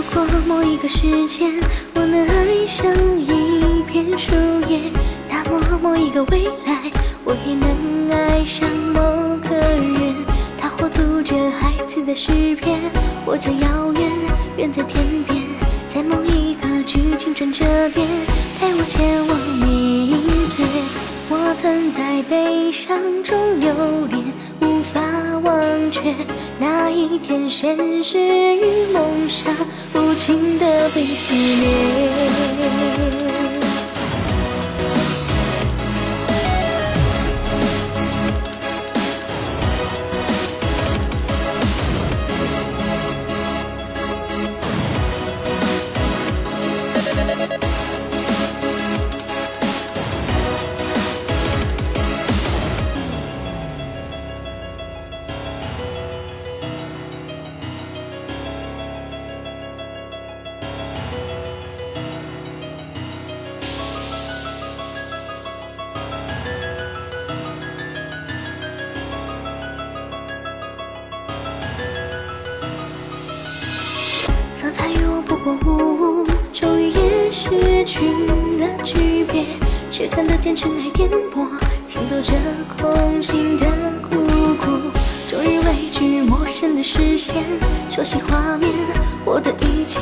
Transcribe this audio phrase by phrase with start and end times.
[0.00, 1.52] 如果某一个时间，
[1.94, 4.32] 我能爱上一片树
[4.66, 4.90] 叶，
[5.28, 6.90] 那么某一个未来，
[7.22, 9.02] 我也能爱上某
[9.46, 10.14] 个人。
[10.56, 12.80] 他或读着孩子的诗篇，
[13.26, 14.10] 或者遥远
[14.56, 15.42] 远在天边，
[15.86, 18.08] 在某一个剧情转折点，
[18.58, 20.16] 带我前往明
[20.56, 20.66] 天。
[21.28, 23.74] 我曾在悲伤中流
[24.08, 24.24] 连，
[25.42, 26.14] 忘却
[26.58, 29.54] 那一天，现实与梦想
[29.94, 32.69] 无情的被撕裂。
[74.70, 78.06] 色彩与我不过雾，终于也失去
[78.60, 79.44] 了区别，
[79.90, 81.48] 却看得见尘埃颠簸，
[81.88, 82.32] 行走着
[82.78, 83.66] 空心的
[84.08, 84.16] 孤
[84.60, 84.70] 苦。
[85.28, 87.42] 终于畏惧陌生的视线，
[87.90, 88.70] 熟悉画面，
[89.24, 89.98] 我的一切，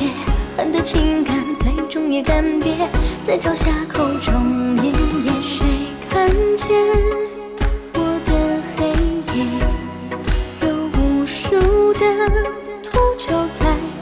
[0.55, 2.75] 恨的情感最终也干瘪，
[3.25, 4.68] 在朝霞口中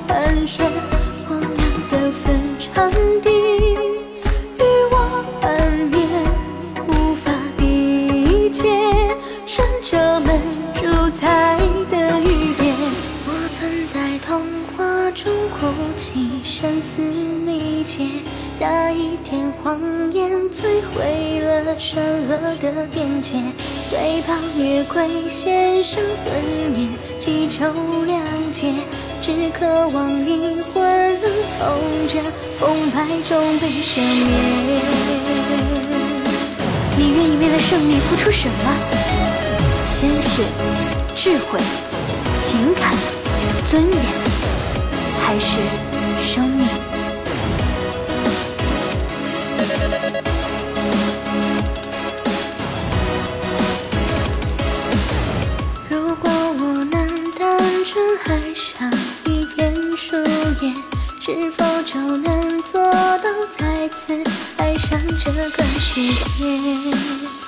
[0.08, 0.66] 盘旋，
[1.28, 2.90] 荒凉的坟场
[3.22, 6.00] 地与我幻灭，
[6.88, 8.64] 无法理解
[9.46, 10.40] 生者们
[10.76, 10.86] 主
[11.20, 11.58] 宰
[11.92, 12.26] 的语
[12.64, 12.76] 言。
[13.28, 14.42] 我曾在童
[14.76, 17.02] 话中哭泣，声嘶
[17.46, 18.08] 力竭。
[18.60, 19.80] 那一天，谎
[20.12, 20.64] 言摧
[20.96, 23.34] 毁了善恶的边界，
[23.92, 26.34] 对抗越轨，献上尊
[26.76, 27.66] 严，祈求
[28.08, 28.20] 谅
[28.52, 28.74] 解，
[29.22, 31.68] 只渴望灵魂能从
[32.08, 32.22] 这
[32.60, 34.28] 澎湃中被赦免。
[36.98, 38.54] 你愿意为了胜利付出什么？
[39.84, 40.44] 鲜血、
[41.16, 41.60] 智慧、
[42.42, 42.94] 情感、
[43.70, 43.96] 尊严，
[45.22, 45.58] 还是
[46.22, 46.68] 生命？
[60.60, 63.30] 是否就能做到
[63.60, 64.24] 再次
[64.58, 66.02] 爱上这个世
[66.36, 67.47] 界？